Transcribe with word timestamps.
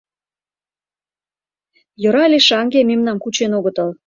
Йӧра 2.01 2.21
але 2.27 2.39
шаҥге 2.47 2.81
мемнам 2.89 3.17
кучен 3.23 3.51
огытыл... 3.57 3.89